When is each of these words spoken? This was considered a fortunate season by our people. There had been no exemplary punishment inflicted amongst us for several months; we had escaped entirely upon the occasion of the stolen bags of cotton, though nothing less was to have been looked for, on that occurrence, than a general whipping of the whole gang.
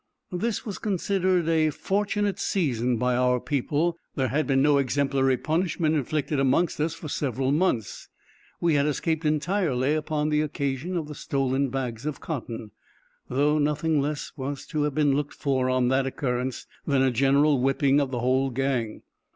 This 0.31 0.65
was 0.65 0.79
considered 0.79 1.47
a 1.47 1.69
fortunate 1.69 2.39
season 2.39 2.97
by 2.97 3.15
our 3.15 3.39
people. 3.39 3.99
There 4.15 4.29
had 4.29 4.47
been 4.47 4.59
no 4.63 4.79
exemplary 4.79 5.37
punishment 5.37 5.93
inflicted 5.93 6.39
amongst 6.39 6.81
us 6.81 6.95
for 6.95 7.07
several 7.07 7.51
months; 7.51 8.09
we 8.59 8.73
had 8.73 8.87
escaped 8.87 9.25
entirely 9.25 9.93
upon 9.93 10.29
the 10.29 10.41
occasion 10.41 10.97
of 10.97 11.07
the 11.07 11.13
stolen 11.13 11.69
bags 11.69 12.07
of 12.07 12.19
cotton, 12.19 12.71
though 13.29 13.59
nothing 13.59 14.01
less 14.01 14.31
was 14.35 14.65
to 14.65 14.81
have 14.85 14.95
been 14.95 15.13
looked 15.15 15.35
for, 15.35 15.69
on 15.69 15.89
that 15.89 16.07
occurrence, 16.07 16.65
than 16.87 17.03
a 17.03 17.11
general 17.11 17.61
whipping 17.61 17.99
of 18.01 18.09
the 18.09 18.21
whole 18.21 18.49
gang. 18.49 19.03